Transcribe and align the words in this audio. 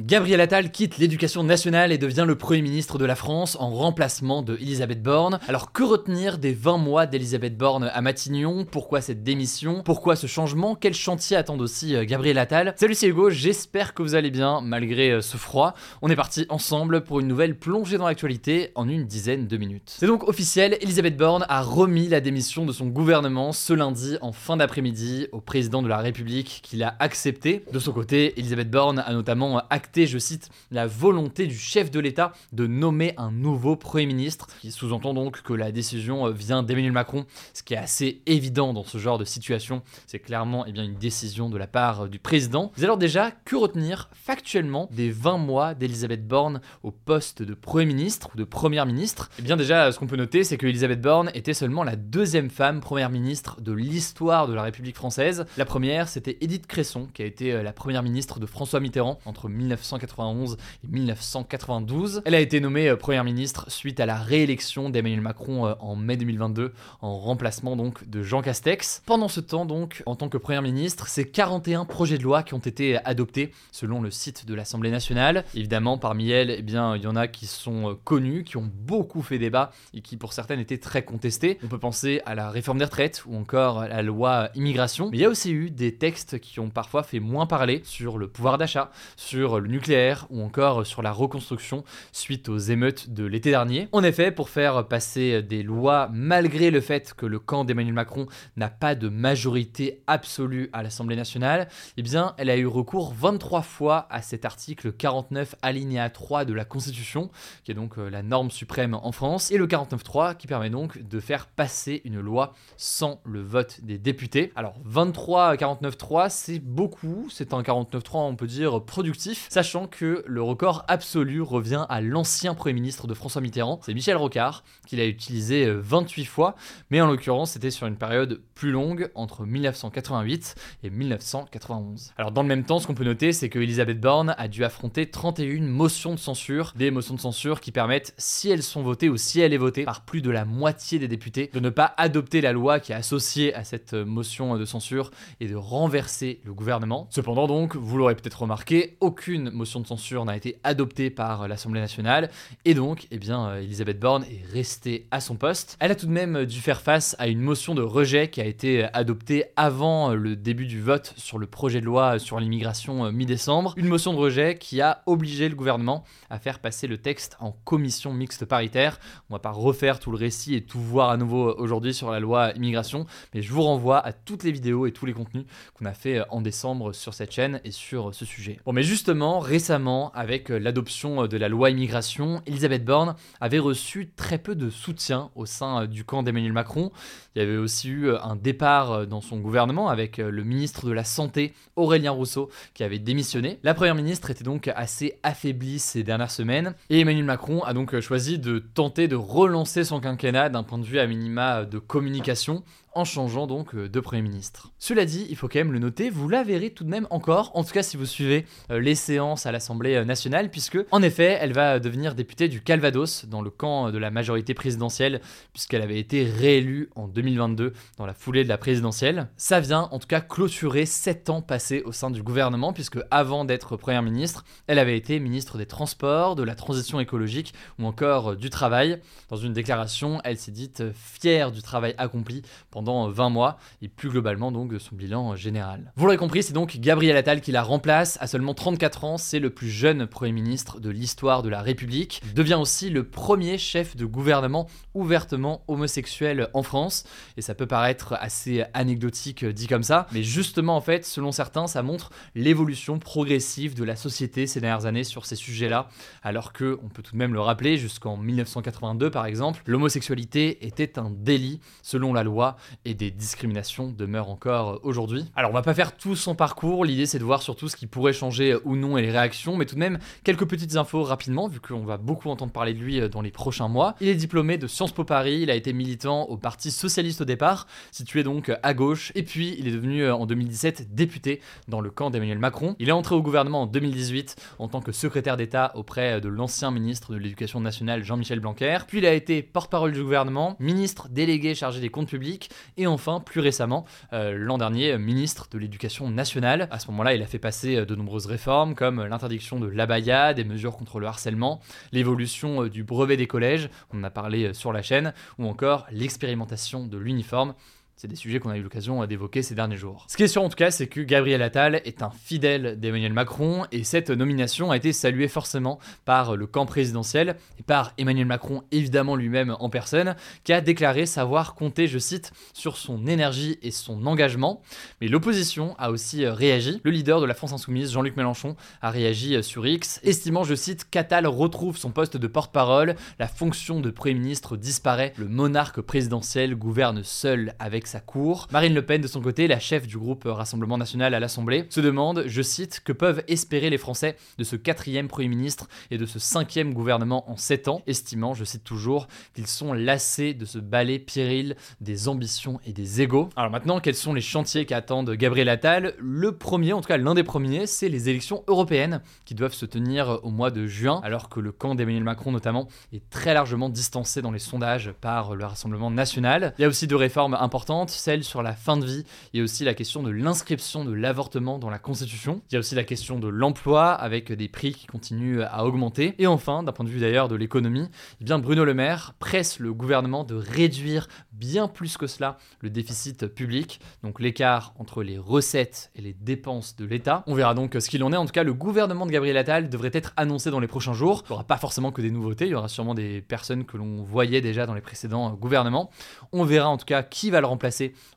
Gabriel 0.00 0.40
Attal 0.40 0.72
quitte 0.72 0.98
l'éducation 0.98 1.44
nationale 1.44 1.92
et 1.92 1.98
devient 1.98 2.24
le 2.26 2.34
Premier 2.34 2.62
ministre 2.62 2.98
de 2.98 3.04
la 3.04 3.14
France 3.14 3.56
en 3.60 3.70
remplacement 3.70 4.42
de 4.42 4.56
Elisabeth 4.56 5.00
Borne. 5.00 5.38
Alors 5.46 5.70
que 5.70 5.84
retenir 5.84 6.38
des 6.38 6.52
20 6.52 6.78
mois 6.78 7.06
d'Elisabeth 7.06 7.56
Borne 7.56 7.88
à 7.94 8.00
Matignon? 8.00 8.66
Pourquoi 8.68 9.00
cette 9.00 9.22
démission? 9.22 9.84
Pourquoi 9.84 10.16
ce 10.16 10.26
changement? 10.26 10.74
Quel 10.74 10.94
chantier 10.94 11.36
attendent 11.36 11.60
aussi 11.60 11.94
euh, 11.94 12.04
Gabriel 12.04 12.38
Attal? 12.38 12.74
Salut 12.76 12.96
c'est 12.96 13.06
Hugo, 13.06 13.30
j'espère 13.30 13.94
que 13.94 14.02
vous 14.02 14.16
allez 14.16 14.32
bien 14.32 14.60
malgré 14.62 15.12
euh, 15.12 15.20
ce 15.20 15.36
froid. 15.36 15.74
On 16.02 16.10
est 16.10 16.16
parti 16.16 16.44
ensemble 16.48 17.04
pour 17.04 17.20
une 17.20 17.28
nouvelle 17.28 17.56
plongée 17.56 17.96
dans 17.96 18.06
l'actualité 18.06 18.72
en 18.74 18.88
une 18.88 19.06
dizaine 19.06 19.46
de 19.46 19.56
minutes. 19.56 19.94
C'est 19.96 20.08
donc 20.08 20.26
officiel, 20.26 20.76
Elisabeth 20.80 21.16
Borne 21.16 21.46
a 21.48 21.62
remis 21.62 22.08
la 22.08 22.20
démission 22.20 22.66
de 22.66 22.72
son 22.72 22.86
gouvernement 22.88 23.52
ce 23.52 23.72
lundi 23.72 24.16
en 24.22 24.32
fin 24.32 24.56
d'après-midi 24.56 25.28
au 25.30 25.40
président 25.40 25.82
de 25.82 25.88
la 25.88 25.98
République 25.98 26.62
qui 26.64 26.78
l'a 26.78 26.96
accepté. 26.98 27.62
De 27.72 27.78
son 27.78 27.92
côté, 27.92 28.36
Elisabeth 28.40 28.72
Borne 28.72 28.98
a 28.98 29.12
notamment 29.12 29.62
je 29.96 30.18
cite, 30.18 30.50
la 30.70 30.86
volonté 30.86 31.46
du 31.46 31.56
chef 31.56 31.90
de 31.90 32.00
l'État 32.00 32.32
de 32.52 32.66
nommer 32.66 33.14
un 33.16 33.30
nouveau 33.30 33.76
Premier 33.76 34.06
ministre, 34.06 34.48
qui 34.60 34.72
sous-entend 34.72 35.14
donc 35.14 35.42
que 35.42 35.52
la 35.52 35.72
décision 35.72 36.26
euh, 36.26 36.32
vient 36.32 36.62
d'Emmanuel 36.62 36.92
Macron, 36.92 37.26
ce 37.52 37.62
qui 37.62 37.74
est 37.74 37.78
assez 37.78 38.22
évident 38.26 38.72
dans 38.72 38.84
ce 38.84 38.98
genre 38.98 39.18
de 39.18 39.24
situation, 39.24 39.82
c'est 40.06 40.18
clairement 40.18 40.64
eh 40.66 40.72
bien, 40.72 40.84
une 40.84 40.94
décision 40.94 41.48
de 41.48 41.56
la 41.56 41.66
part 41.66 42.02
euh, 42.04 42.08
du 42.08 42.18
président. 42.18 42.72
Alors 42.82 42.98
déjà, 42.98 43.30
que 43.30 43.56
retenir 43.56 44.10
factuellement 44.12 44.88
des 44.92 45.10
20 45.10 45.38
mois 45.38 45.74
d'Elisabeth 45.74 46.26
Borne 46.26 46.60
au 46.82 46.90
poste 46.90 47.42
de 47.42 47.54
Premier 47.54 47.86
ministre 47.86 48.30
ou 48.34 48.38
de 48.38 48.44
Première 48.44 48.86
ministre? 48.86 49.30
Eh 49.38 49.42
bien 49.42 49.56
déjà, 49.56 49.92
ce 49.92 49.98
qu'on 49.98 50.06
peut 50.06 50.16
noter, 50.16 50.44
c'est 50.44 50.58
que 50.58 50.66
Elisabeth 50.66 51.00
Borne 51.00 51.30
était 51.34 51.54
seulement 51.54 51.84
la 51.84 51.96
deuxième 51.96 52.50
femme 52.50 52.80
Première 52.80 53.10
ministre 53.10 53.60
de 53.60 53.72
l'histoire 53.72 54.48
de 54.48 54.54
la 54.54 54.62
République 54.62 54.96
française. 54.96 55.46
La 55.56 55.64
première, 55.64 56.08
c'était 56.08 56.38
Édith 56.40 56.66
Cresson, 56.66 57.08
qui 57.12 57.22
a 57.22 57.26
été 57.26 57.52
euh, 57.52 57.62
la 57.62 57.72
Première 57.72 58.02
ministre 58.02 58.40
de 58.40 58.46
François 58.46 58.80
Mitterrand 58.80 59.18
entre 59.24 59.48
19 59.48 59.73
1991 59.74 60.56
et 60.84 60.86
1992. 60.88 62.22
Elle 62.24 62.34
a 62.34 62.40
été 62.40 62.60
nommée 62.60 62.88
euh, 62.88 62.96
première 62.96 63.24
ministre 63.24 63.70
suite 63.70 64.00
à 64.00 64.06
la 64.06 64.16
réélection 64.16 64.90
d'Emmanuel 64.90 65.20
Macron 65.20 65.66
euh, 65.66 65.74
en 65.80 65.96
mai 65.96 66.16
2022 66.16 66.72
en 67.02 67.18
remplacement 67.18 67.76
donc 67.76 68.08
de 68.08 68.22
Jean 68.22 68.42
Castex. 68.42 69.02
Pendant 69.06 69.28
ce 69.28 69.40
temps 69.40 69.66
donc, 69.66 70.02
en 70.06 70.16
tant 70.16 70.28
que 70.28 70.38
première 70.38 70.62
ministre, 70.62 71.08
c'est 71.08 71.26
41 71.26 71.84
projets 71.84 72.18
de 72.18 72.22
loi 72.22 72.42
qui 72.42 72.54
ont 72.54 72.58
été 72.58 72.98
adoptés 73.04 73.52
selon 73.72 74.00
le 74.00 74.10
site 74.10 74.46
de 74.46 74.54
l'Assemblée 74.54 74.90
nationale. 74.90 75.44
Évidemment, 75.54 75.98
parmi 75.98 76.30
elles, 76.30 76.50
eh 76.50 76.62
bien, 76.62 76.96
il 76.96 77.02
y 77.02 77.06
en 77.06 77.16
a 77.16 77.28
qui 77.28 77.46
sont 77.46 77.90
euh, 77.90 77.94
connus, 78.04 78.44
qui 78.44 78.56
ont 78.56 78.70
beaucoup 78.86 79.22
fait 79.22 79.38
débat 79.38 79.70
et 79.92 80.00
qui 80.00 80.16
pour 80.16 80.32
certaines 80.32 80.60
étaient 80.60 80.78
très 80.78 81.04
contestés. 81.04 81.58
On 81.62 81.68
peut 81.68 81.78
penser 81.78 82.20
à 82.26 82.34
la 82.34 82.50
réforme 82.50 82.78
des 82.78 82.84
retraites 82.84 83.24
ou 83.26 83.36
encore 83.36 83.80
à 83.80 83.88
la 83.88 84.02
loi 84.02 84.50
immigration. 84.54 85.10
Mais 85.10 85.18
il 85.18 85.20
y 85.20 85.24
a 85.24 85.28
aussi 85.28 85.52
eu 85.52 85.70
des 85.70 85.94
textes 85.94 86.38
qui 86.38 86.60
ont 86.60 86.70
parfois 86.70 87.02
fait 87.02 87.20
moins 87.20 87.46
parler 87.46 87.82
sur 87.84 88.18
le 88.18 88.28
pouvoir 88.28 88.58
d'achat, 88.58 88.90
sur 89.16 89.60
nucléaire 89.68 90.26
ou 90.30 90.42
encore 90.42 90.86
sur 90.86 91.02
la 91.02 91.12
reconstruction 91.12 91.84
suite 92.12 92.48
aux 92.48 92.58
émeutes 92.58 93.10
de 93.10 93.24
l'été 93.24 93.50
dernier. 93.50 93.88
En 93.92 94.02
effet, 94.02 94.30
pour 94.30 94.48
faire 94.48 94.86
passer 94.88 95.42
des 95.42 95.62
lois 95.62 96.08
malgré 96.12 96.70
le 96.70 96.80
fait 96.80 97.14
que 97.14 97.26
le 97.26 97.38
camp 97.38 97.64
d'Emmanuel 97.64 97.94
Macron 97.94 98.26
n'a 98.56 98.68
pas 98.68 98.94
de 98.94 99.08
majorité 99.08 100.02
absolue 100.06 100.70
à 100.72 100.82
l'Assemblée 100.82 101.16
nationale, 101.16 101.68
eh 101.96 102.02
bien, 102.02 102.34
elle 102.38 102.50
a 102.50 102.56
eu 102.56 102.66
recours 102.66 103.14
23 103.14 103.62
fois 103.62 104.06
à 104.10 104.22
cet 104.22 104.44
article 104.44 104.92
49 104.92 105.56
alinéa 105.62 106.10
3 106.10 106.44
de 106.44 106.54
la 106.54 106.64
Constitution, 106.64 107.30
qui 107.64 107.70
est 107.70 107.74
donc 107.74 107.98
euh, 107.98 108.08
la 108.08 108.22
norme 108.22 108.50
suprême 108.50 108.94
en 108.94 109.12
France, 109.12 109.50
et 109.50 109.58
le 109.58 109.66
49.3 109.66 110.36
qui 110.36 110.46
permet 110.46 110.70
donc 110.70 110.98
de 111.02 111.20
faire 111.20 111.46
passer 111.46 112.02
une 112.04 112.20
loi 112.20 112.54
sans 112.76 113.20
le 113.24 113.42
vote 113.42 113.80
des 113.82 113.98
députés. 113.98 114.52
Alors 114.56 114.74
23 114.84 115.56
49.3, 115.56 116.30
c'est 116.30 116.58
beaucoup, 116.58 117.28
c'est 117.30 117.52
un 117.52 117.62
49.3 117.62 118.18
on 118.18 118.36
peut 118.36 118.46
dire 118.46 118.84
productif, 118.84 119.46
sachant 119.54 119.86
que 119.86 120.24
le 120.26 120.42
record 120.42 120.84
absolu 120.88 121.40
revient 121.40 121.86
à 121.88 122.00
l'ancien 122.00 122.54
Premier 122.54 122.72
ministre 122.72 123.06
de 123.06 123.14
François 123.14 123.40
Mitterrand, 123.40 123.78
c'est 123.84 123.94
Michel 123.94 124.16
Rocard, 124.16 124.64
qui 124.84 124.96
l'a 124.96 125.06
utilisé 125.06 125.70
28 125.70 126.22
euh, 126.22 126.24
fois, 126.26 126.56
mais 126.90 127.00
en 127.00 127.06
l'occurrence 127.06 127.52
c'était 127.52 127.70
sur 127.70 127.86
une 127.86 127.94
période 127.94 128.40
plus 128.56 128.72
longue, 128.72 129.12
entre 129.14 129.46
1988 129.46 130.56
et 130.82 130.90
1991. 130.90 132.14
Alors 132.18 132.32
dans 132.32 132.42
le 132.42 132.48
même 132.48 132.64
temps, 132.64 132.80
ce 132.80 132.88
qu'on 132.88 132.94
peut 132.94 133.04
noter, 133.04 133.32
c'est 133.32 133.48
que 133.48 133.60
Elisabeth 133.60 134.00
Borne 134.00 134.34
a 134.36 134.48
dû 134.48 134.64
affronter 134.64 135.08
31 135.08 135.62
motions 135.68 136.14
de 136.14 136.18
censure, 136.18 136.72
des 136.74 136.90
motions 136.90 137.14
de 137.14 137.20
censure 137.20 137.60
qui 137.60 137.70
permettent, 137.70 138.12
si 138.18 138.50
elles 138.50 138.64
sont 138.64 138.82
votées 138.82 139.08
ou 139.08 139.16
si 139.16 139.38
elle 139.38 139.52
est 139.52 139.58
votée 139.58 139.84
par 139.84 140.04
plus 140.04 140.20
de 140.20 140.30
la 140.30 140.44
moitié 140.44 140.98
des 140.98 141.06
députés, 141.06 141.48
de 141.52 141.60
ne 141.60 141.70
pas 141.70 141.94
adopter 141.96 142.40
la 142.40 142.50
loi 142.50 142.80
qui 142.80 142.90
est 142.90 142.96
associée 142.96 143.54
à 143.54 143.62
cette 143.62 143.94
motion 143.94 144.58
de 144.58 144.64
censure 144.64 145.12
et 145.38 145.46
de 145.46 145.54
renverser 145.54 146.40
le 146.42 146.52
gouvernement. 146.52 147.06
Cependant 147.10 147.46
donc, 147.46 147.76
vous 147.76 147.98
l'aurez 147.98 148.16
peut-être 148.16 148.42
remarqué, 148.42 148.96
aucune 149.00 149.43
motion 149.50 149.80
de 149.80 149.86
censure 149.86 150.24
n'a 150.24 150.36
été 150.36 150.58
adoptée 150.64 151.10
par 151.10 151.48
l'Assemblée 151.48 151.80
nationale 151.80 152.30
et 152.64 152.74
donc, 152.74 153.06
eh 153.10 153.18
bien, 153.18 153.48
euh, 153.48 153.62
Elisabeth 153.62 153.98
Borne 153.98 154.24
est 154.24 154.44
restée 154.52 155.06
à 155.10 155.20
son 155.20 155.36
poste. 155.36 155.76
Elle 155.80 155.90
a 155.90 155.94
tout 155.94 156.06
de 156.06 156.12
même 156.12 156.44
dû 156.44 156.60
faire 156.60 156.80
face 156.80 157.16
à 157.18 157.28
une 157.28 157.40
motion 157.40 157.74
de 157.74 157.82
rejet 157.82 158.28
qui 158.28 158.40
a 158.40 158.44
été 158.44 158.84
adoptée 158.92 159.44
avant 159.56 160.14
le 160.14 160.36
début 160.36 160.66
du 160.66 160.80
vote 160.80 161.14
sur 161.16 161.38
le 161.38 161.46
projet 161.46 161.80
de 161.80 161.86
loi 161.86 162.18
sur 162.18 162.40
l'immigration 162.40 163.06
euh, 163.06 163.12
mi-décembre. 163.12 163.74
Une 163.76 163.88
motion 163.88 164.12
de 164.12 164.18
rejet 164.18 164.56
qui 164.58 164.80
a 164.80 165.02
obligé 165.06 165.48
le 165.48 165.54
gouvernement 165.54 166.04
à 166.30 166.38
faire 166.38 166.58
passer 166.58 166.86
le 166.86 166.98
texte 166.98 167.36
en 167.40 167.52
commission 167.64 168.12
mixte 168.12 168.44
paritaire. 168.44 168.98
On 169.30 169.34
va 169.34 169.38
pas 169.38 169.50
refaire 169.50 169.98
tout 169.98 170.10
le 170.10 170.16
récit 170.16 170.54
et 170.54 170.62
tout 170.62 170.80
voir 170.80 171.10
à 171.10 171.16
nouveau 171.16 171.54
aujourd'hui 171.58 171.94
sur 171.94 172.10
la 172.10 172.20
loi 172.20 172.52
immigration, 172.56 173.06
mais 173.34 173.42
je 173.42 173.52
vous 173.52 173.62
renvoie 173.62 174.04
à 174.04 174.12
toutes 174.12 174.44
les 174.44 174.52
vidéos 174.52 174.86
et 174.86 174.92
tous 174.92 175.06
les 175.06 175.12
contenus 175.12 175.44
qu'on 175.74 175.84
a 175.84 175.94
fait 175.94 176.22
en 176.30 176.40
décembre 176.40 176.92
sur 176.92 177.14
cette 177.14 177.32
chaîne 177.32 177.60
et 177.64 177.70
sur 177.70 178.14
ce 178.14 178.24
sujet. 178.24 178.58
Bon, 178.64 178.72
mais 178.72 178.82
justement, 178.82 179.33
récemment, 179.38 180.10
avec 180.12 180.50
euh, 180.50 180.58
l'adoption 180.58 181.24
euh, 181.24 181.28
de 181.28 181.36
la 181.36 181.48
loi 181.48 181.70
immigration, 181.70 182.42
Elisabeth 182.46 182.84
Borne 182.84 183.14
avait 183.40 183.58
reçu 183.58 184.10
très 184.16 184.38
peu 184.38 184.54
de 184.54 184.70
soutien 184.70 185.30
au 185.34 185.46
sein 185.46 185.82
euh, 185.82 185.86
du 185.86 186.04
camp 186.04 186.22
d'Emmanuel 186.22 186.52
Macron. 186.52 186.92
Il 187.34 187.40
y 187.40 187.42
avait 187.42 187.56
aussi 187.56 187.88
eu 187.88 188.10
un 188.14 188.36
départ 188.36 189.06
dans 189.06 189.20
son 189.20 189.38
gouvernement 189.38 189.88
avec 189.88 190.18
le 190.18 190.44
ministre 190.44 190.86
de 190.86 190.92
la 190.92 191.02
Santé, 191.02 191.52
Aurélien 191.74 192.12
Rousseau, 192.12 192.48
qui 192.74 192.84
avait 192.84 193.00
démissionné. 193.00 193.58
La 193.64 193.74
première 193.74 193.96
ministre 193.96 194.30
était 194.30 194.44
donc 194.44 194.70
assez 194.76 195.18
affaiblie 195.24 195.80
ces 195.80 196.04
dernières 196.04 196.30
semaines 196.30 196.74
et 196.90 197.00
Emmanuel 197.00 197.24
Macron 197.24 197.64
a 197.64 197.74
donc 197.74 197.98
choisi 197.98 198.38
de 198.38 198.60
tenter 198.60 199.08
de 199.08 199.16
relancer 199.16 199.82
son 199.82 199.98
quinquennat 200.00 200.48
d'un 200.48 200.62
point 200.62 200.78
de 200.78 200.84
vue 200.84 201.00
à 201.00 201.08
minima 201.08 201.64
de 201.64 201.78
communication 201.80 202.62
en 202.94 203.04
changeant 203.04 203.46
donc 203.46 203.74
euh, 203.74 203.88
de 203.88 204.00
Premier 204.00 204.22
ministre. 204.22 204.70
Cela 204.78 205.04
dit, 205.04 205.26
il 205.30 205.36
faut 205.36 205.48
quand 205.48 205.58
même 205.58 205.72
le 205.72 205.78
noter, 205.78 206.10
vous 206.10 206.28
la 206.28 206.42
verrez 206.44 206.70
tout 206.70 206.84
de 206.84 206.88
même 206.88 207.06
encore, 207.10 207.50
en 207.54 207.64
tout 207.64 207.72
cas 207.72 207.82
si 207.82 207.96
vous 207.96 208.06
suivez 208.06 208.46
euh, 208.70 208.80
les 208.80 208.94
séances 208.94 209.46
à 209.46 209.52
l'Assemblée 209.52 209.94
euh, 209.94 210.04
nationale, 210.04 210.50
puisque 210.50 210.78
en 210.90 211.02
effet, 211.02 211.38
elle 211.40 211.52
va 211.52 211.80
devenir 211.80 212.14
députée 212.14 212.48
du 212.48 212.60
Calvados 212.62 213.26
dans 213.26 213.42
le 213.42 213.50
camp 213.50 213.90
de 213.90 213.98
la 213.98 214.10
majorité 214.10 214.54
présidentielle, 214.54 215.20
puisqu'elle 215.52 215.82
avait 215.82 215.98
été 215.98 216.24
réélue 216.24 216.90
en 216.94 217.08
2022 217.08 217.72
dans 217.98 218.06
la 218.06 218.14
foulée 218.14 218.44
de 218.44 218.48
la 218.48 218.58
présidentielle. 218.58 219.28
Ça 219.36 219.60
vient 219.60 219.88
en 219.90 219.98
tout 219.98 220.08
cas 220.08 220.20
clôturer 220.20 220.86
7 220.86 221.30
ans 221.30 221.42
passés 221.42 221.82
au 221.84 221.92
sein 221.92 222.10
du 222.10 222.22
gouvernement, 222.22 222.72
puisque 222.72 222.98
avant 223.10 223.44
d'être 223.44 223.76
Première 223.76 224.02
ministre, 224.02 224.44
elle 224.66 224.78
avait 224.78 224.96
été 224.96 225.20
ministre 225.20 225.58
des 225.58 225.66
Transports, 225.66 226.36
de 226.36 226.42
la 226.42 226.54
Transition 226.54 227.00
écologique 227.00 227.54
ou 227.78 227.86
encore 227.86 228.36
du 228.36 228.50
Travail. 228.50 229.00
Dans 229.28 229.36
une 229.36 229.52
déclaration, 229.52 230.20
elle 230.24 230.38
s'est 230.38 230.52
dite 230.52 230.82
fière 230.94 231.52
du 231.52 231.62
travail 231.62 231.94
accompli 231.98 232.42
pendant 232.70 232.83
20 232.84 233.30
mois 233.30 233.58
et 233.82 233.88
plus 233.88 234.10
globalement 234.10 234.52
donc 234.52 234.72
son 234.78 234.94
bilan 234.94 235.36
général. 235.36 235.92
Vous 235.96 236.04
l'aurez 236.04 236.16
compris, 236.16 236.42
c'est 236.42 236.52
donc 236.52 236.76
Gabriel 236.78 237.16
Attal 237.16 237.40
qui 237.40 237.52
la 237.52 237.62
remplace. 237.62 238.18
À 238.20 238.26
seulement 238.26 238.54
34 238.54 239.04
ans, 239.04 239.18
c'est 239.18 239.38
le 239.38 239.50
plus 239.50 239.68
jeune 239.68 240.06
Premier 240.06 240.32
ministre 240.32 240.80
de 240.80 240.90
l'histoire 240.90 241.42
de 241.42 241.48
la 241.48 241.62
République. 241.62 242.22
Devient 242.34 242.58
aussi 242.60 242.90
le 242.90 243.04
premier 243.04 243.58
chef 243.58 243.96
de 243.96 244.04
gouvernement 244.04 244.68
ouvertement 244.94 245.62
homosexuel 245.68 246.48
en 246.54 246.62
France. 246.62 247.04
Et 247.36 247.42
ça 247.42 247.54
peut 247.54 247.66
paraître 247.66 248.14
assez 248.20 248.64
anecdotique 248.74 249.44
dit 249.44 249.66
comme 249.66 249.82
ça, 249.82 250.06
mais 250.12 250.22
justement 250.22 250.76
en 250.76 250.80
fait, 250.80 251.04
selon 251.04 251.32
certains, 251.32 251.66
ça 251.66 251.82
montre 251.82 252.10
l'évolution 252.34 252.98
progressive 252.98 253.74
de 253.74 253.84
la 253.84 253.96
société 253.96 254.46
ces 254.46 254.60
dernières 254.60 254.86
années 254.86 255.04
sur 255.04 255.26
ces 255.26 255.36
sujets-là. 255.36 255.88
Alors 256.22 256.52
que, 256.52 256.78
on 256.82 256.88
peut 256.88 257.02
tout 257.02 257.12
de 257.12 257.18
même 257.18 257.34
le 257.34 257.40
rappeler, 257.40 257.76
jusqu'en 257.76 258.16
1982 258.16 259.10
par 259.10 259.26
exemple, 259.26 259.62
l'homosexualité 259.66 260.66
était 260.66 260.98
un 260.98 261.10
délit 261.10 261.60
selon 261.82 262.12
la 262.12 262.22
loi 262.22 262.56
et 262.84 262.94
des 262.94 263.10
discriminations 263.10 263.90
demeurent 263.90 264.30
encore 264.30 264.80
aujourd'hui. 264.82 265.26
Alors 265.36 265.50
on 265.50 265.54
va 265.54 265.62
pas 265.62 265.74
faire 265.74 265.96
tout 265.96 266.16
son 266.16 266.34
parcours, 266.34 266.84
l'idée 266.84 267.06
c'est 267.06 267.18
de 267.18 267.24
voir 267.24 267.42
surtout 267.42 267.68
ce 267.68 267.76
qui 267.76 267.86
pourrait 267.86 268.12
changer 268.12 268.56
ou 268.64 268.76
non 268.76 268.96
et 268.96 269.02
les 269.02 269.10
réactions, 269.10 269.56
mais 269.56 269.66
tout 269.66 269.74
de 269.74 269.80
même 269.80 269.98
quelques 270.22 270.46
petites 270.46 270.76
infos 270.76 271.02
rapidement, 271.02 271.48
vu 271.48 271.60
qu'on 271.60 271.84
va 271.84 271.96
beaucoup 271.96 272.30
entendre 272.30 272.52
parler 272.52 272.74
de 272.74 272.78
lui 272.78 273.08
dans 273.08 273.22
les 273.22 273.30
prochains 273.30 273.68
mois. 273.68 273.94
Il 274.00 274.08
est 274.08 274.14
diplômé 274.14 274.58
de 274.58 274.66
Sciences 274.66 274.92
Po 274.92 275.04
Paris, 275.04 275.40
il 275.42 275.50
a 275.50 275.54
été 275.54 275.72
militant 275.72 276.24
au 276.24 276.36
Parti 276.36 276.70
Socialiste 276.70 277.20
au 277.20 277.24
départ, 277.24 277.66
situé 277.92 278.22
donc 278.22 278.52
à 278.62 278.74
gauche, 278.74 279.12
et 279.14 279.22
puis 279.22 279.56
il 279.58 279.68
est 279.68 279.72
devenu 279.72 280.10
en 280.10 280.26
2017 280.26 280.94
député 280.94 281.40
dans 281.68 281.80
le 281.80 281.90
camp 281.90 282.10
d'Emmanuel 282.10 282.38
Macron. 282.38 282.76
Il 282.78 282.88
est 282.88 282.92
entré 282.92 283.14
au 283.14 283.22
gouvernement 283.22 283.62
en 283.62 283.66
2018 283.66 284.36
en 284.58 284.68
tant 284.68 284.80
que 284.80 284.92
secrétaire 284.92 285.36
d'État 285.36 285.72
auprès 285.74 286.20
de 286.20 286.28
l'ancien 286.28 286.70
ministre 286.70 287.12
de 287.12 287.18
l'Éducation 287.18 287.60
nationale 287.60 288.04
Jean-Michel 288.04 288.40
Blanquer, 288.40 288.78
puis 288.86 288.98
il 288.98 289.06
a 289.06 289.14
été 289.14 289.42
porte-parole 289.42 289.92
du 289.92 290.02
gouvernement, 290.02 290.56
ministre 290.58 291.08
délégué 291.08 291.54
chargé 291.54 291.80
des 291.80 291.88
comptes 291.88 292.08
publics, 292.08 292.50
et 292.76 292.86
enfin, 292.86 293.20
plus 293.20 293.40
récemment, 293.40 293.84
euh, 294.12 294.32
l'an 294.36 294.58
dernier, 294.58 294.98
ministre 294.98 295.48
de 295.50 295.58
l'Éducation 295.58 296.10
nationale. 296.10 296.68
À 296.70 296.78
ce 296.78 296.88
moment-là, 296.88 297.14
il 297.14 297.22
a 297.22 297.26
fait 297.26 297.38
passer 297.38 297.76
euh, 297.76 297.84
de 297.84 297.94
nombreuses 297.94 298.26
réformes 298.26 298.74
comme 298.74 299.04
l'interdiction 299.04 299.60
de 299.60 299.66
l'abaya, 299.66 300.34
des 300.34 300.44
mesures 300.44 300.76
contre 300.76 301.00
le 301.00 301.06
harcèlement, 301.06 301.60
l'évolution 301.92 302.64
euh, 302.64 302.70
du 302.70 302.84
brevet 302.84 303.16
des 303.16 303.26
collèges, 303.26 303.70
on 303.92 304.00
en 304.00 304.04
a 304.04 304.10
parlé 304.10 304.54
sur 304.54 304.72
la 304.72 304.82
chaîne, 304.82 305.12
ou 305.38 305.46
encore 305.46 305.86
l'expérimentation 305.90 306.86
de 306.86 306.98
l'uniforme. 306.98 307.54
C'est 307.96 308.08
des 308.08 308.16
sujets 308.16 308.40
qu'on 308.40 308.50
a 308.50 308.56
eu 308.56 308.62
l'occasion 308.62 309.06
d'évoquer 309.06 309.42
ces 309.42 309.54
derniers 309.54 309.76
jours. 309.76 310.04
Ce 310.08 310.16
qui 310.16 310.24
est 310.24 310.28
sûr 310.28 310.42
en 310.42 310.48
tout 310.48 310.56
cas, 310.56 310.72
c'est 310.72 310.88
que 310.88 311.00
Gabriel 311.00 311.40
Attal 311.42 311.80
est 311.84 312.02
un 312.02 312.10
fidèle 312.10 312.80
d'Emmanuel 312.80 313.12
Macron 313.12 313.66
et 313.70 313.84
cette 313.84 314.10
nomination 314.10 314.72
a 314.72 314.76
été 314.76 314.92
saluée 314.92 315.28
forcément 315.28 315.78
par 316.04 316.34
le 316.34 316.48
camp 316.48 316.66
présidentiel 316.66 317.36
et 317.60 317.62
par 317.62 317.92
Emmanuel 317.96 318.26
Macron 318.26 318.64
évidemment 318.72 319.14
lui-même 319.14 319.54
en 319.60 319.70
personne, 319.70 320.16
qui 320.42 320.52
a 320.52 320.60
déclaré 320.60 321.06
savoir 321.06 321.54
compter, 321.54 321.86
je 321.86 322.00
cite, 322.00 322.32
sur 322.52 322.78
son 322.78 323.06
énergie 323.06 323.58
et 323.62 323.70
son 323.70 324.06
engagement. 324.06 324.60
Mais 325.00 325.06
l'opposition 325.06 325.76
a 325.78 325.90
aussi 325.90 326.26
réagi. 326.26 326.80
Le 326.82 326.90
leader 326.90 327.20
de 327.20 327.26
la 327.26 327.34
France 327.34 327.52
Insoumise, 327.52 327.92
Jean-Luc 327.92 328.16
Mélenchon, 328.16 328.56
a 328.82 328.90
réagi 328.90 329.40
sur 329.44 329.64
X, 329.68 330.00
estimant, 330.02 330.42
je 330.42 330.56
cite, 330.56 330.90
qu'Attal 330.90 331.28
retrouve 331.28 331.76
son 331.76 331.90
poste 331.90 332.16
de 332.16 332.26
porte-parole, 332.26 332.96
la 333.20 333.28
fonction 333.28 333.80
de 333.80 333.90
Premier 333.90 334.14
ministre 334.14 334.56
disparaît, 334.56 335.12
le 335.16 335.28
monarque 335.28 335.80
présidentiel 335.80 336.56
gouverne 336.56 337.04
seul 337.04 337.54
avec 337.60 337.83
sa 337.86 338.00
cour. 338.00 338.48
Marine 338.50 338.74
Le 338.74 338.84
Pen, 338.84 339.00
de 339.00 339.06
son 339.06 339.20
côté, 339.20 339.46
la 339.48 339.58
chef 339.58 339.86
du 339.86 339.98
groupe 339.98 340.24
Rassemblement 340.26 340.78
National 340.78 341.14
à 341.14 341.20
l'Assemblée, 341.20 341.66
se 341.70 341.80
demande, 341.80 342.24
je 342.26 342.42
cite, 342.42 342.80
que 342.84 342.92
peuvent 342.92 343.22
espérer 343.28 343.70
les 343.70 343.78
Français 343.78 344.16
de 344.38 344.44
ce 344.44 344.56
quatrième 344.56 345.08
Premier 345.08 345.28
ministre 345.28 345.68
et 345.90 345.98
de 345.98 346.06
ce 346.06 346.18
cinquième 346.18 346.74
gouvernement 346.74 347.30
en 347.30 347.36
sept 347.36 347.68
ans, 347.68 347.82
estimant, 347.86 348.34
je 348.34 348.44
cite 348.44 348.64
toujours, 348.64 349.08
qu'ils 349.34 349.46
sont 349.46 349.72
lassés 349.72 350.34
de 350.34 350.44
ce 350.44 350.58
balai 350.58 350.98
péril 350.98 351.56
des 351.80 352.08
ambitions 352.08 352.60
et 352.66 352.72
des 352.72 353.02
égaux. 353.02 353.28
Alors 353.36 353.50
maintenant, 353.50 353.80
quels 353.80 353.94
sont 353.94 354.14
les 354.14 354.20
chantiers 354.20 354.66
qui 354.66 354.74
attendent 354.74 355.10
Gabriel 355.10 355.48
Attal? 355.48 355.94
Le 355.98 356.32
premier, 356.32 356.72
en 356.72 356.80
tout 356.80 356.88
cas 356.88 356.96
l'un 356.96 357.14
des 357.14 357.24
premiers, 357.24 357.66
c'est 357.66 357.88
les 357.88 358.08
élections 358.08 358.44
européennes 358.46 359.02
qui 359.24 359.34
doivent 359.34 359.54
se 359.54 359.66
tenir 359.66 360.20
au 360.22 360.30
mois 360.30 360.50
de 360.50 360.66
juin, 360.66 361.00
alors 361.04 361.28
que 361.28 361.40
le 361.40 361.52
camp 361.52 361.74
d'Emmanuel 361.74 362.04
Macron 362.04 362.32
notamment 362.32 362.68
est 362.92 363.08
très 363.10 363.34
largement 363.34 363.68
distancé 363.68 364.22
dans 364.22 364.30
les 364.30 364.38
sondages 364.38 364.92
par 365.00 365.34
le 365.34 365.44
Rassemblement 365.44 365.90
National. 365.90 366.54
Il 366.58 366.62
y 366.62 366.64
a 366.64 366.68
aussi 366.68 366.86
deux 366.86 366.96
réformes 366.96 367.34
importantes 367.34 367.73
celle 367.88 368.24
sur 368.24 368.42
la 368.42 368.52
fin 368.52 368.76
de 368.76 368.86
vie. 368.86 369.04
Il 369.32 369.38
y 369.38 369.40
a 369.40 369.44
aussi 369.44 369.64
la 369.64 369.74
question 369.74 370.02
de 370.02 370.10
l'inscription 370.10 370.84
de 370.84 370.92
l'avortement 370.92 371.58
dans 371.58 371.70
la 371.70 371.78
Constitution. 371.78 372.40
Il 372.50 372.54
y 372.54 372.56
a 372.56 372.60
aussi 372.60 372.74
la 372.74 372.84
question 372.84 373.18
de 373.18 373.28
l'emploi 373.28 373.92
avec 373.92 374.32
des 374.32 374.48
prix 374.48 374.72
qui 374.72 374.86
continuent 374.86 375.42
à 375.42 375.64
augmenter. 375.64 376.14
Et 376.18 376.26
enfin, 376.26 376.62
d'un 376.62 376.72
point 376.72 376.84
de 376.84 376.90
vue 376.90 377.00
d'ailleurs 377.00 377.28
de 377.28 377.34
l'économie, 377.34 377.88
eh 378.20 378.24
bien 378.24 378.38
Bruno 378.38 378.64
Le 378.64 378.74
Maire 378.74 379.14
presse 379.18 379.58
le 379.58 379.72
gouvernement 379.74 380.24
de 380.24 380.34
réduire 380.34 381.08
bien 381.32 381.68
plus 381.68 381.96
que 381.96 382.06
cela 382.06 382.38
le 382.60 382.70
déficit 382.70 383.26
public, 383.26 383.80
donc 384.02 384.20
l'écart 384.20 384.72
entre 384.78 385.02
les 385.02 385.18
recettes 385.18 385.90
et 385.96 386.00
les 386.00 386.12
dépenses 386.12 386.76
de 386.76 386.84
l'État. 386.84 387.24
On 387.26 387.34
verra 387.34 387.54
donc 387.54 387.76
ce 387.78 387.88
qu'il 387.90 388.02
en 388.04 388.12
est. 388.12 388.16
En 388.16 388.26
tout 388.26 388.32
cas, 388.32 388.44
le 388.44 388.54
gouvernement 388.54 389.06
de 389.06 389.10
Gabriel 389.10 389.36
Attal 389.36 389.68
devrait 389.68 389.90
être 389.92 390.12
annoncé 390.16 390.50
dans 390.50 390.60
les 390.60 390.68
prochains 390.68 390.92
jours. 390.92 391.22
Il 391.24 391.30
n'y 391.30 391.34
aura 391.34 391.44
pas 391.44 391.56
forcément 391.56 391.90
que 391.90 392.02
des 392.02 392.10
nouveautés, 392.10 392.46
il 392.46 392.52
y 392.52 392.54
aura 392.54 392.68
sûrement 392.68 392.94
des 392.94 393.20
personnes 393.20 393.64
que 393.64 393.76
l'on 393.76 394.02
voyait 394.02 394.40
déjà 394.40 394.66
dans 394.66 394.74
les 394.74 394.80
précédents 394.80 395.32
gouvernements. 395.32 395.90
On 396.32 396.44
verra 396.44 396.68
en 396.68 396.76
tout 396.76 396.86
cas 396.86 397.02
qui 397.02 397.30
va 397.30 397.40
le 397.40 397.46
remplacer 397.46 397.63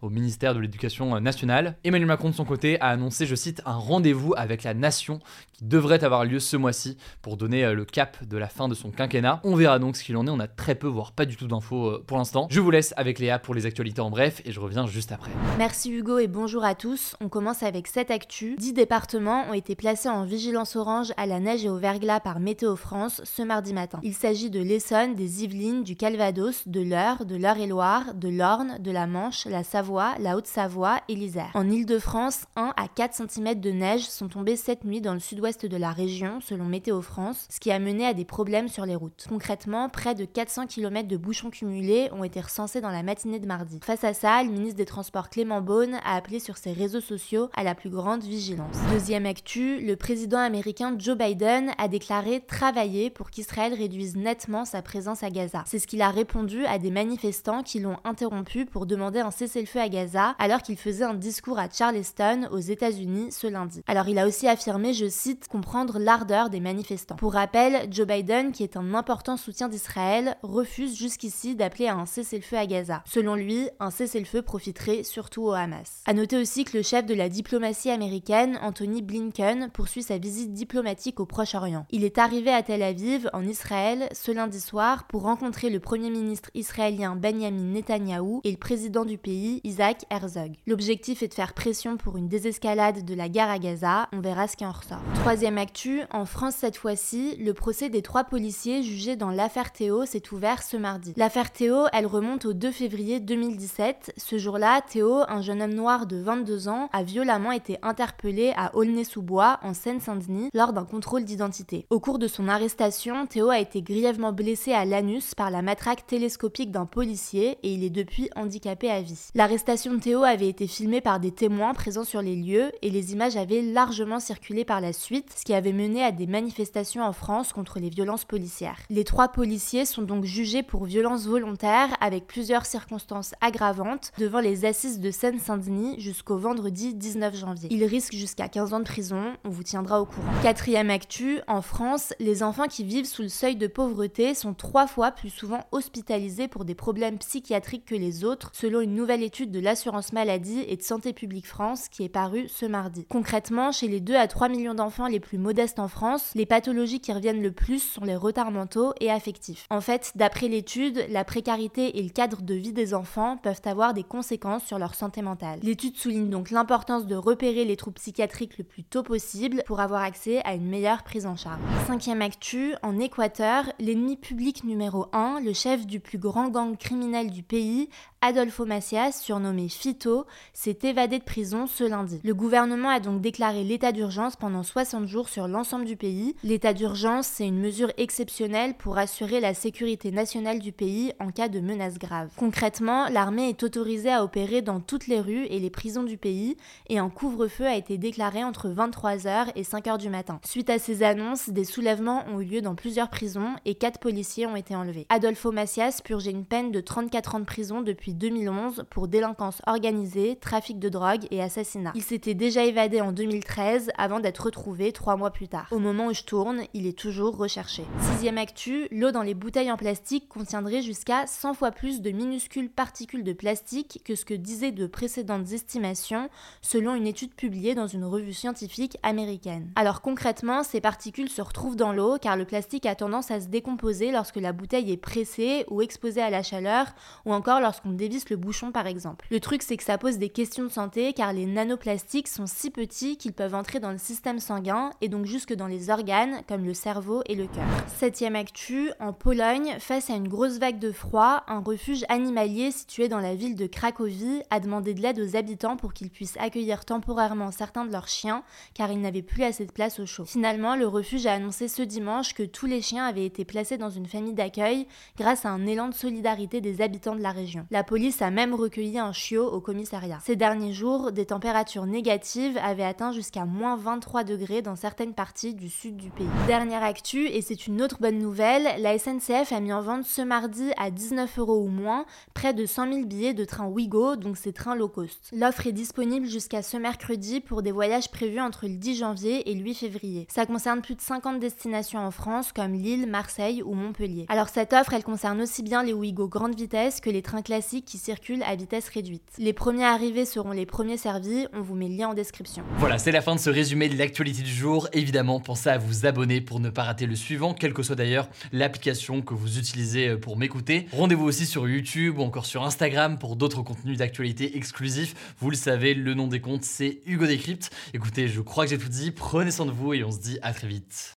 au 0.02 0.10
ministère 0.10 0.54
de 0.54 0.60
l'Éducation 0.60 1.20
nationale. 1.20 1.78
Emmanuel 1.84 2.08
Macron 2.08 2.30
de 2.30 2.36
son 2.36 2.46
côté 2.46 2.80
a 2.82 2.88
annoncé, 2.88 3.26
je 3.26 3.36
cite, 3.36 3.62
un 3.66 3.76
rendez-vous 3.76 4.34
avec 4.36 4.64
la 4.64 4.74
nation 4.74 5.20
qui 5.54 5.66
devrait 5.66 6.04
avoir 6.04 6.26
lieu 6.26 6.40
ce 6.40 6.58
mois-ci 6.58 6.98
pour 7.22 7.38
donner 7.38 7.64
euh, 7.64 7.74
le 7.74 7.86
cap 7.86 8.24
de 8.24 8.38
la 8.38 8.48
fin 8.48 8.68
de 8.68 8.76
son 8.76 8.92
quinquennat. 8.92 9.42
On 9.44 9.56
verra 9.56 9.80
donc 9.80 9.96
ce 9.96 10.04
qu'il 10.04 10.18
en 10.18 10.28
est, 10.28 10.30
on 10.30 10.40
a 10.40 10.48
très 10.48 10.76
peu, 10.76 10.88
voire 10.88 11.12
pas 11.12 11.26
du 11.26 11.36
tout 11.36 11.48
d'infos 11.48 11.88
euh, 11.88 12.04
pour 12.06 12.18
l'instant. 12.18 12.48
Je 12.50 12.60
vous 12.60 12.72
laisse 12.72 12.94
avec 12.98 13.20
Léa 13.20 13.40
pour 13.40 13.56
les 13.56 13.66
actualités 13.66 14.02
en 14.02 14.10
bref 14.10 14.42
et 14.46 14.52
je 14.52 14.60
reviens 14.60 14.88
juste 14.88 15.12
après. 15.12 15.32
Merci 15.58 15.92
Hugo 15.92 16.20
et 16.20 16.28
bonjour 16.28 16.64
à 16.64 16.76
tous. 16.76 17.16
On 17.22 17.30
commence 17.30 17.64
avec 17.64 17.88
cette 17.88 18.12
actu. 18.12 18.56
10 18.58 18.74
départements 18.74 19.46
ont 19.50 19.54
été 19.54 19.76
placés 19.76 20.10
en 20.10 20.26
vigilance 20.26 20.76
orange 20.76 21.14
à 21.18 21.26
la 21.26 21.40
neige 21.40 21.66
et 21.66 21.70
au 21.70 21.78
verglas 21.78 22.20
par 22.20 22.40
Météo 22.40 22.76
France 22.76 23.22
ce 23.24 23.42
mardi 23.42 23.74
matin. 23.74 24.00
Il 24.04 24.14
s'agit 24.14 24.50
de 24.50 24.60
l'Essonne, 24.60 25.16
des 25.16 25.44
Yvelines, 25.44 25.84
du 25.84 25.96
Calvados, 25.96 26.68
de 26.68 26.82
l'Eure, 26.82 27.26
de 27.26 27.36
l'Eure-et-Loire, 27.36 28.14
de 28.14 28.30
l'Orne, 28.30 28.78
de 28.80 28.92
la 28.92 29.08
Manche, 29.08 29.37
la 29.46 29.64
Savoie, 29.64 30.16
la 30.20 30.36
Haute-Savoie 30.36 31.00
et 31.08 31.16
l'Isère. 31.16 31.52
En 31.54 31.70
Ile-de-France, 31.70 32.46
1 32.56 32.74
à 32.76 32.88
4 32.88 33.30
cm 33.30 33.60
de 33.60 33.72
neige 33.72 34.08
sont 34.08 34.28
tombés 34.28 34.56
cette 34.56 34.84
nuit 34.84 35.02
dans 35.02 35.14
le 35.14 35.20
sud-ouest 35.20 35.66
de 35.66 35.78
la 35.78 35.92
région, 35.92 36.40
selon 36.42 36.66
Météo 36.66 37.02
France, 37.02 37.48
ce 37.50 37.60
qui 37.60 37.72
a 37.72 37.80
mené 37.80 38.06
à 38.06 38.14
des 38.14 38.26
problèmes 38.26 38.68
sur 38.68 38.86
les 38.86 38.96
routes. 38.96 39.26
Concrètement, 39.30 39.90
près 39.90 40.16
de 40.16 40.26
400 40.26 40.68
km 40.68 41.08
de 41.08 41.18
bouchons 41.18 41.50
cumulés 41.50 42.10
ont 42.12 42.24
été 42.24 42.42
recensés 42.42 42.82
dans 42.82 42.90
la 42.90 43.04
matinée 43.04 43.40
de 43.40 43.48
mardi. 43.48 43.80
Face 43.84 44.04
à 44.04 44.14
ça, 44.14 44.44
le 44.44 44.50
ministre 44.50 44.78
des 44.78 44.86
Transports 44.86 45.30
Clément 45.30 45.62
Beaune 45.62 46.00
a 46.04 46.16
appelé 46.16 46.40
sur 46.40 46.58
ses 46.58 46.74
réseaux 46.74 47.02
sociaux 47.02 47.50
à 47.56 47.64
la 47.64 47.76
plus 47.76 47.90
grande 47.90 48.24
vigilance. 48.24 48.76
Deuxième 48.92 49.26
actu, 49.26 49.80
le 49.80 49.96
président 49.96 50.40
américain 50.40 50.96
Joe 50.98 51.18
Biden 51.18 51.72
a 51.78 51.88
déclaré 51.88 52.42
travailler 52.42 53.10
pour 53.10 53.30
qu'Israël 53.30 53.74
réduise 53.74 54.16
nettement 54.16 54.66
sa 54.66 54.82
présence 54.82 55.24
à 55.24 55.30
Gaza. 55.30 55.64
C'est 55.66 55.80
ce 55.80 55.88
qu'il 55.88 56.02
a 56.02 56.10
répondu 56.10 56.66
à 56.66 56.80
des 56.80 56.92
manifestants 56.92 57.64
qui 57.64 57.80
l'ont 57.80 57.98
interrompu 58.04 58.66
pour 58.66 58.86
demander 58.86 59.22
un 59.28 59.32
cessez-le-feu 59.32 59.82
à 59.82 59.90
Gaza 59.90 60.36
alors 60.40 60.62
qu'il 60.62 60.78
faisait 60.78 61.04
un 61.04 61.14
discours 61.14 61.60
à 61.60 61.68
Charleston 61.70 62.48
aux 62.52 62.60
États-Unis 62.60 63.34
ce 63.34 63.48
lundi. 63.48 63.84
Alors 63.86 64.08
il 64.08 64.18
a 64.20 64.26
aussi 64.26 64.48
affirmé, 64.48 64.94
je 64.94 65.10
cite, 65.10 65.50
comprendre 65.50 66.00
l'ardeur 66.00 66.50
des 66.50 66.62
manifestants. 66.62 67.18
Pour 67.18 67.34
rappel, 67.34 67.88
Joe 67.92 68.08
Biden, 68.08 68.54
qui 68.54 68.64
est 68.64 68.78
un 68.78 68.94
important 68.94 69.36
soutien 69.36 69.68
d'Israël, 69.68 70.38
refuse 70.44 70.98
jusqu'ici 70.98 71.56
d'appeler 71.56 71.88
à 71.88 71.96
un 71.96 72.06
cessez-le-feu 72.06 72.58
à 72.58 72.66
Gaza. 72.66 73.04
Selon 73.06 73.36
lui, 73.36 73.70
un 73.82 73.92
cessez-le-feu 73.92 74.44
profiterait 74.44 75.04
surtout 75.04 75.44
au 75.44 75.52
Hamas. 75.52 76.04
A 76.06 76.14
noter 76.14 76.38
aussi 76.38 76.64
que 76.64 76.78
le 76.78 76.84
chef 76.84 77.06
de 77.06 77.14
la 77.14 77.28
diplomatie 77.28 77.90
américaine, 77.90 78.58
Anthony 78.62 79.02
Blinken, 79.02 79.72
poursuit 79.74 80.04
sa 80.04 80.18
visite 80.18 80.54
diplomatique 80.54 81.20
au 81.20 81.26
Proche-Orient. 81.26 81.86
Il 81.92 82.06
est 82.06 82.18
arrivé 82.18 82.52
à 82.52 82.64
Tel 82.64 82.82
Aviv, 82.82 83.30
en 83.34 83.46
Israël, 83.46 84.08
ce 84.14 84.32
lundi 84.32 84.62
soir 84.62 85.06
pour 85.08 85.24
rencontrer 85.24 85.70
le 85.70 85.82
premier 85.82 86.12
ministre 86.12 86.50
israélien 86.54 87.18
Benjamin 87.18 87.74
Netanyahou 87.74 88.40
et 88.46 88.52
le 88.52 88.58
président 88.58 89.04
du 89.04 89.17
pays 89.18 89.62
Isaac 89.64 90.06
Herzog. 90.10 90.54
L'objectif 90.66 91.24
est 91.24 91.28
de 91.28 91.34
faire 91.34 91.54
pression 91.54 91.98
pour 91.98 92.18
une 92.18 92.28
désescalade 92.28 93.04
de 93.04 93.14
la 93.14 93.30
guerre 93.30 93.50
à 93.50 93.60
Gaza, 93.60 94.08
on 94.14 94.22
verra 94.22 94.48
ce 94.48 94.56
qui 94.56 94.66
en 94.66 94.72
ressort. 94.72 95.02
Troisième 95.16 95.58
actu, 95.58 96.02
en 96.12 96.26
France 96.26 96.56
cette 96.56 96.78
fois-ci, 96.78 97.36
le 97.38 97.54
procès 97.54 97.90
des 97.90 98.02
trois 98.02 98.24
policiers 98.24 98.84
jugés 98.84 99.16
dans 99.16 99.30
l'affaire 99.30 99.72
Théo 99.72 100.06
s'est 100.06 100.32
ouvert 100.32 100.64
ce 100.64 100.78
mardi. 100.78 101.14
L'affaire 101.18 101.52
Théo, 101.52 101.86
elle 101.94 102.06
remonte 102.06 102.46
au 102.46 102.54
2 102.54 102.72
février 102.72 103.20
2017. 103.20 104.14
Ce 104.18 104.38
jour-là, 104.38 104.82
Théo, 104.82 105.24
un 105.28 105.42
jeune 105.42 105.62
homme 105.62 105.74
noir 105.74 106.06
de 106.06 106.18
22 106.18 106.68
ans, 106.68 106.90
a 106.94 107.04
violemment 107.04 107.52
été 107.52 107.78
interpellé 107.82 108.54
à 108.56 108.76
Aulnay-sous-Bois, 108.76 109.60
en 109.64 109.74
Seine-Saint-Denis, 109.74 110.50
lors 110.54 110.74
d'un 110.74 110.86
contrôle 110.86 111.24
d'identité. 111.24 111.86
Au 111.90 112.00
cours 112.00 112.20
de 112.20 112.28
son 112.28 112.48
arrestation, 112.48 113.26
Théo 113.26 113.50
a 113.50 113.60
été 113.60 113.82
grièvement 113.82 114.32
blessé 114.32 114.74
à 114.74 114.86
l'anus 114.86 115.34
par 115.36 115.52
la 115.52 115.62
matraque 115.62 116.06
télescopique 116.08 116.72
d'un 116.72 116.86
policier 116.86 117.58
et 117.64 117.74
il 117.74 117.84
est 117.84 117.90
depuis 117.90 118.30
handicapé 118.36 118.90
à 118.90 118.97
L'arrestation 119.36 119.94
de 119.94 120.00
Théo 120.00 120.24
avait 120.24 120.48
été 120.48 120.68
filmée 120.68 121.02
par 121.02 121.20
des 121.20 121.32
témoins 121.32 121.74
présents 121.74 122.04
sur 122.04 122.22
les 122.22 122.36
lieux 122.36 122.72
et 122.82 122.90
les 122.90 123.14
images 123.14 123.38
avaient 123.38 123.62
largement 123.62 124.20
circulé 124.20 124.66
par 124.66 124.82
la 124.82 124.94
suite, 124.94 125.34
ce 125.38 125.44
qui 125.44 125.54
avait 125.54 125.74
mené 125.74 126.04
à 126.04 126.12
des 126.12 126.28
manifestations 126.28 127.04
en 127.04 127.14
France 127.14 127.54
contre 127.54 127.80
les 127.80 127.90
violences 127.90 128.26
policières. 128.26 128.78
Les 128.90 129.04
trois 129.04 129.30
policiers 129.30 129.86
sont 129.86 130.02
donc 130.02 130.26
jugés 130.26 130.64
pour 130.64 130.86
violences 130.86 131.28
volontaires 131.28 131.96
avec 132.02 132.28
plusieurs 132.28 132.66
circonstances 132.66 133.34
aggravantes 133.42 134.12
devant 134.18 134.40
les 134.40 134.66
assises 134.66 135.00
de 135.00 135.12
Seine-Saint-Denis 135.12 136.00
jusqu'au 136.00 136.38
vendredi 136.38 136.94
19 136.94 137.36
janvier. 137.36 137.70
Ils 137.72 137.86
risquent 137.86 138.16
jusqu'à 138.16 138.48
15 138.48 138.74
ans 138.74 138.80
de 138.80 138.86
prison, 138.86 139.34
on 139.44 139.50
vous 139.50 139.64
tiendra 139.64 140.02
au 140.02 140.06
courant. 140.06 140.32
Quatrième 140.42 140.90
actu, 140.90 141.40
en 141.48 141.62
France, 141.62 142.14
les 142.20 142.44
enfants 142.44 142.68
qui 142.68 142.84
vivent 142.84 143.06
sous 143.06 143.24
le 143.24 143.30
seuil 143.30 143.56
de 143.56 143.68
pauvreté 143.68 144.34
sont 144.34 144.54
trois 144.54 144.88
fois 144.88 145.12
plus 145.12 145.30
souvent 145.30 145.66
hospitalisés 145.72 146.48
pour 146.48 146.66
des 146.66 146.76
problèmes 146.76 147.18
psychiatriques 147.18 147.86
que 147.86 147.96
les 147.96 148.24
autres, 148.24 148.52
selon 148.54 148.82
une 148.82 148.87
nouvelle 148.96 149.24
étude 149.24 149.52
de 149.52 149.60
l'assurance 149.60 150.14
maladie 150.14 150.64
et 150.68 150.78
de 150.78 150.82
Santé 150.82 151.14
publique 151.14 151.48
France 151.48 151.90
qui 151.90 152.04
est 152.04 152.10
parue 152.10 152.48
ce 152.48 152.66
mardi. 152.66 153.06
Concrètement, 153.10 153.72
chez 153.72 153.88
les 153.88 154.00
2 154.00 154.16
à 154.16 154.28
3 154.28 154.50
millions 154.50 154.74
d'enfants 154.74 155.08
les 155.08 155.20
plus 155.20 155.38
modestes 155.38 155.80
en 155.80 155.88
France, 155.88 156.32
les 156.36 156.46
pathologies 156.46 157.00
qui 157.00 157.14
reviennent 157.14 157.42
le 157.42 157.52
plus 157.52 157.80
sont 157.80 158.04
les 158.04 158.16
retards 158.16 158.52
mentaux 158.52 158.94
et 159.00 159.12
affectifs. 159.12 159.66
En 159.70 159.82
fait, 159.82 160.12
d'après 160.16 160.48
l'étude, 160.48 161.06
la 161.10 161.24
précarité 161.24 162.00
et 162.00 162.04
le 162.04 162.10
cadre 162.10 162.42
de 162.42 162.54
vie 162.54 162.74
des 162.74 162.94
enfants 162.94 163.38
peuvent 163.38 163.62
avoir 163.66 163.94
des 163.94 164.04
conséquences 164.04 164.64
sur 164.64 164.80
leur 164.80 164.96
santé 164.96 165.22
mentale. 165.22 165.60
L'étude 165.64 165.98
souligne 165.98 166.30
donc 166.30 166.52
l'importance 166.52 167.06
de 167.06 167.16
repérer 167.16 167.66
les 167.66 167.76
troubles 167.76 167.96
psychiatriques 167.96 168.58
le 168.58 168.64
plus 168.64 168.84
tôt 168.84 169.04
possible 169.04 169.64
pour 169.66 169.80
avoir 169.80 170.02
accès 170.02 170.42
à 170.44 170.54
une 170.54 170.68
meilleure 170.68 171.04
prise 171.04 171.26
en 171.26 171.36
charge. 171.36 171.60
Cinquième 171.86 172.22
actu, 172.22 172.74
en 172.84 173.00
Équateur, 173.00 173.66
l'ennemi 173.80 174.18
public 174.18 174.64
numéro 174.64 175.08
1, 175.14 175.42
le 175.44 175.54
chef 175.54 175.86
du 175.86 176.00
plus 176.00 176.18
grand 176.18 176.50
gang 176.50 176.78
criminel 176.78 177.32
du 177.32 177.44
pays, 177.44 177.90
Adolfo 178.22 178.66
Macias, 178.66 179.12
surnommé 179.12 179.70
Fito, 179.70 180.26
s'est 180.52 180.80
évadé 180.82 181.20
de 181.20 181.24
prison 181.24 181.68
ce 181.68 181.84
lundi. 181.84 182.20
Le 182.24 182.34
gouvernement 182.34 182.90
a 182.90 183.00
donc 183.00 183.22
déclaré 183.22 183.64
l'état 183.64 183.92
d'urgence 183.92 184.36
pendant 184.36 184.64
60 184.64 185.08
jours 185.08 185.30
sur 185.30 185.48
l'ensemble 185.48 185.86
du 185.86 185.96
pays. 185.96 186.36
L'état 186.44 186.74
d'urgence, 186.74 187.28
c'est 187.28 187.46
une 187.46 187.60
mesure 187.60 187.92
exceptionnelle 187.98 188.74
pour 188.74 188.98
assurer 188.98 189.40
la 189.40 189.54
sécurité 189.54 190.10
nationale 190.10 190.58
du 190.58 190.72
pays 190.72 191.14
en 191.20 191.30
cas 191.30 191.48
de 191.48 191.60
menace 191.60 192.00
grave. 192.00 192.32
Concrètement, 192.38 193.08
l'armée 193.10 193.50
est 193.50 193.62
autorisée 193.62 194.12
à 194.12 194.24
opérer 194.24 194.64
dans 194.64 194.80
toutes 194.80 195.06
les 195.06 195.20
rues 195.20 195.46
et 195.46 195.60
les 195.60 195.70
prisons 195.70 196.04
du 196.04 196.18
pays 196.18 196.58
et 196.90 196.98
un 196.98 197.10
couvre-feu 197.10 197.68
a 197.68 197.76
été 197.76 198.00
déclaré 198.00 198.44
entre 198.44 198.68
23h 198.68 199.52
et 199.56 199.62
5h 199.62 200.00
du 200.00 200.10
matin. 200.10 200.40
Suite 200.44 200.72
à 200.72 200.80
ces 200.80 201.04
annonces, 201.04 201.50
des 201.50 201.66
soulèvements 201.66 202.26
ont 202.34 202.42
eu 202.42 202.46
lieu 202.46 202.62
dans 202.62 202.74
plusieurs 202.74 203.12
prisons 203.12 203.54
et 203.66 203.76
4 203.76 204.00
policiers 204.00 204.48
ont 204.48 204.56
été 204.56 204.76
enlevés. 204.76 205.06
Adolfo 205.10 205.52
Macias 205.52 206.02
purgeait 206.04 206.32
une 206.32 206.46
peine 206.46 206.72
de 206.72 206.82
34 206.82 207.36
ans 207.36 207.40
de 207.40 207.46
prison 207.46 207.82
depuis 207.82 208.07
2011 208.14 208.86
pour 208.90 209.08
délinquance 209.08 209.62
organisée, 209.68 210.36
trafic 210.36 210.80
de 210.80 210.90
drogue 210.90 211.28
et 211.32 211.42
assassinat. 211.42 211.92
Il 211.96 212.04
s'était 212.04 212.34
déjà 212.34 212.64
évadé 212.64 213.02
en 213.02 213.12
2013 213.12 213.92
avant 213.98 214.20
d'être 214.20 214.46
retrouvé 214.46 214.92
trois 214.92 215.16
mois 215.16 215.32
plus 215.32 215.48
tard. 215.48 215.68
Au 215.72 215.80
moment 215.80 216.08
où 216.08 216.14
je 216.14 216.24
tourne, 216.24 216.64
il 216.74 216.88
est 216.88 216.98
toujours 216.98 217.38
recherché. 217.38 217.84
Sixième 218.12 218.38
actu, 218.38 218.88
l'eau 218.92 219.12
dans 219.12 219.22
les 219.22 219.34
bouteilles 219.34 219.72
en 219.72 219.78
plastique 219.78 220.28
contiendrait 220.28 220.82
jusqu'à 220.82 221.28
100 221.28 221.54
fois 221.54 221.72
plus 221.72 222.02
de 222.02 222.12
minuscules 222.12 222.70
particules 222.70 223.24
de 223.24 223.34
plastique 223.34 224.02
que 224.04 224.16
ce 224.16 224.26
que 224.26 224.34
disaient 224.34 224.72
de 224.72 224.88
précédentes 224.88 225.52
estimations 225.52 226.30
selon 226.62 226.96
une 226.96 227.08
étude 227.08 227.34
publiée 227.34 227.76
dans 227.76 227.88
une 227.88 228.06
revue 228.06 228.34
scientifique 228.34 228.98
américaine. 229.04 229.72
Alors 229.76 230.02
concrètement, 230.02 230.64
ces 230.64 230.82
particules 230.82 231.30
se 231.30 231.42
retrouvent 231.42 231.76
dans 231.76 231.94
l'eau 231.94 232.18
car 232.20 232.38
le 232.38 232.46
plastique 232.46 232.86
a 232.86 232.96
tendance 232.96 233.32
à 233.32 233.40
se 233.40 233.48
décomposer 233.48 234.12
lorsque 234.12 234.38
la 234.38 234.54
bouteille 234.54 234.92
est 234.92 234.98
pressée 234.98 235.66
ou 235.70 235.82
exposée 235.82 236.22
à 236.22 236.30
la 236.30 236.44
chaleur 236.44 236.88
ou 237.26 237.34
encore 237.34 237.62
lorsqu'on 237.62 237.92
dévisse 237.98 238.30
le 238.30 238.38
bouchon 238.38 238.72
par 238.72 238.88
exemple. 238.88 239.26
Le 239.30 239.40
truc 239.40 239.62
c'est 239.62 239.76
que 239.76 239.84
ça 239.84 239.98
pose 239.98 240.18
des 240.18 240.30
questions 240.30 240.64
de 240.64 240.70
santé 240.70 241.12
car 241.14 241.34
les 241.34 241.46
nanoplastiques 241.46 242.30
sont 242.30 242.48
si 242.48 242.72
petits 242.72 243.18
qu'ils 243.18 243.34
peuvent 243.34 243.56
entrer 243.56 243.80
dans 243.80 243.92
le 243.92 243.98
système 243.98 244.40
sanguin 244.40 244.92
et 245.02 245.10
donc 245.10 245.26
jusque 245.26 245.54
dans 245.54 245.68
les 245.68 245.90
organes 245.90 246.42
comme 246.48 246.66
le 246.66 246.74
cerveau 246.74 247.22
et 247.26 247.36
le 247.36 247.48
cœur. 247.48 247.66
Septième 247.98 248.36
actu, 248.36 248.92
en 249.00 249.12
Pologne, 249.12 249.76
face 249.80 250.10
à 250.10 250.16
une 250.16 250.28
grosse 250.28 250.60
vague 250.60 250.80
de 250.80 250.92
froid, 250.92 251.44
un 251.48 251.60
refuge 251.60 252.06
animalier 252.10 252.72
situé 252.72 253.10
dans 253.10 253.20
la 253.20 253.36
ville 253.36 253.56
de 253.56 253.68
Cracovie 253.68 254.42
a 254.50 254.60
demandé 254.60 254.94
de 254.94 255.02
l'aide 255.02 255.20
aux 255.20 255.36
habitants 255.36 255.78
pour 255.78 255.94
qu'ils 255.94 256.10
puissent 256.10 256.38
accueillir 256.38 256.86
temporairement 256.86 257.52
certains 257.52 257.86
de 257.86 257.92
leurs 257.92 258.08
chiens 258.08 258.44
car 258.74 258.92
ils 258.92 259.02
n'avaient 259.02 259.22
plus 259.22 259.44
assez 259.44 259.66
de 259.66 259.72
place 259.72 260.00
au 260.00 260.06
chaud. 260.06 260.26
Finalement, 260.26 260.76
le 260.76 260.88
refuge 260.88 261.26
a 261.26 261.34
annoncé 261.34 261.68
ce 261.68 261.82
dimanche 261.82 262.34
que 262.34 262.44
tous 262.44 262.66
les 262.66 262.82
chiens 262.82 263.06
avaient 263.06 263.26
été 263.26 263.46
placés 263.46 263.78
dans 263.78 263.90
une 263.90 264.06
famille 264.06 264.34
d'accueil 264.34 264.88
grâce 265.18 265.46
à 265.46 265.50
un 265.50 265.66
élan 265.66 265.90
de 265.90 265.94
solidarité 265.94 266.62
des 266.62 266.82
habitants 266.82 267.16
de 267.16 267.22
la 267.22 267.32
région. 267.32 267.66
Police 267.88 268.22
a 268.22 268.30
même 268.30 268.54
recueilli 268.54 269.00
un 269.00 269.14
chiot 269.14 269.48
au 269.48 269.62
commissariat. 269.62 270.20
Ces 270.22 270.36
derniers 270.36 270.74
jours, 270.74 271.14
des 271.14 271.26
températures 271.26 271.86
négatives 271.86 272.60
avaient 272.62 272.84
atteint 272.84 273.14
jusqu'à 273.14 273.46
moins 273.46 273.78
23 273.78 274.26
degrés 274.26 274.62
dans 274.62 274.76
certaines 274.76 275.14
parties 275.14 275.54
du 275.54 275.70
sud 275.70 275.96
du 275.96 276.10
pays. 276.10 276.28
Dernière 276.48 276.84
actu, 276.84 277.28
et 277.28 277.42
c'est 277.42 277.66
une 277.66 277.82
autre 277.82 277.98
bonne 278.02 278.20
nouvelle, 278.20 278.68
la 278.82 279.00
SNCF 279.00 279.54
a 279.54 279.62
mis 279.62 279.72
en 279.72 279.82
vente 279.82 280.04
ce 280.04 280.22
mardi 280.22 280.72
à 280.76 280.92
19 280.92 281.40
euros 281.40 281.62
ou 281.64 281.70
moins 281.70 282.06
près 282.34 282.54
de 282.54 282.66
100 282.66 282.92
000 282.92 283.06
billets 283.06 283.34
de 283.34 283.46
train 283.46 283.68
Ouigo, 283.68 284.18
donc 284.18 284.36
ces 284.36 284.52
trains 284.52 284.76
low 284.76 284.90
cost. 284.90 285.30
L'offre 285.32 285.66
est 285.66 285.72
disponible 285.72 286.28
jusqu'à 286.28 286.64
ce 286.64 286.76
mercredi 286.76 287.40
pour 287.40 287.62
des 287.62 287.72
voyages 287.72 288.12
prévus 288.12 288.42
entre 288.42 288.68
le 288.68 288.76
10 288.76 288.98
janvier 288.98 289.50
et 289.50 289.54
le 289.54 289.62
8 289.62 289.74
février. 289.76 290.28
Ça 290.30 290.46
concerne 290.46 290.82
plus 290.82 290.96
de 290.96 291.02
50 291.02 291.40
destinations 291.40 292.00
en 292.00 292.12
France 292.12 292.52
comme 292.52 292.74
Lille, 292.74 293.08
Marseille 293.08 293.64
ou 293.64 293.74
Montpellier. 293.74 294.26
Alors 294.28 294.50
cette 294.50 294.74
offre, 294.74 294.94
elle 294.94 295.06
concerne 295.06 295.42
aussi 295.42 295.64
bien 295.64 295.84
les 295.84 295.94
Ouigo 295.94 296.28
grande 296.28 296.56
vitesse 296.56 297.00
que 297.00 297.10
les 297.10 297.22
trains 297.22 297.42
classiques 297.42 297.77
qui 297.82 297.98
circulent 297.98 298.44
à 298.44 298.56
vitesse 298.56 298.90
réduite. 298.90 299.24
Les 299.38 299.54
premiers 299.54 299.86
arrivés 299.86 300.26
seront 300.26 300.52
les 300.52 300.66
premiers 300.66 300.98
servis, 300.98 301.48
on 301.54 301.62
vous 301.62 301.76
met 301.76 301.88
le 301.88 301.96
lien 301.96 302.10
en 302.10 302.14
description. 302.14 302.64
Voilà, 302.78 302.98
c'est 302.98 303.12
la 303.12 303.22
fin 303.22 303.36
de 303.36 303.40
ce 303.40 303.50
résumé 303.50 303.90
de 303.90 303.98
l'actualité 303.98 304.42
du 304.42 304.52
jour. 304.52 304.88
Évidemment, 304.94 305.40
pensez 305.40 305.70
à 305.70 305.78
vous 305.78 306.06
abonner 306.06 306.42
pour 306.42 306.60
ne 306.60 306.70
pas 306.70 306.84
rater 306.84 307.06
le 307.06 307.16
suivant, 307.16 307.54
quelle 307.54 307.74
que 307.74 307.84
soit 307.84 307.96
d'ailleurs 307.96 308.30
l'application 308.52 309.22
que 309.22 309.34
vous 309.34 309.60
utilisez 309.60 310.10
euh, 310.10 310.18
pour 310.18 310.38
m'écouter. 310.38 310.88
Rendez-vous 310.92 311.26
aussi 311.26 311.46
sur 311.46 311.68
YouTube 311.68 312.18
ou 312.20 312.22
encore 312.22 312.46
sur 312.46 312.64
Instagram 312.64 313.18
pour 313.18 313.36
d'autres 313.36 313.62
contenus 313.62 313.98
d'actualité 313.98 314.58
exclusifs. 314.58 315.36
Vous 315.40 315.50
le 315.50 315.58
savez, 315.58 315.94
le 315.94 316.14
nom 316.14 316.28
des 316.28 316.42
comptes, 316.42 316.64
c'est 316.64 317.02
Hugo 317.06 317.26
Décrypte. 317.26 317.72
Écoutez, 317.94 318.28
je 318.28 318.42
crois 318.42 318.66
que 318.66 318.72
j'ai 318.72 318.78
tout 318.78 318.90
dit. 318.90 319.12
Prenez 319.12 319.52
soin 319.52 319.66
de 319.66 319.72
vous 319.72 319.94
et 319.94 320.04
on 320.04 320.12
se 320.12 320.20
dit 320.20 320.40
à 320.42 320.54
très 320.54 320.68
vite. 320.68 321.17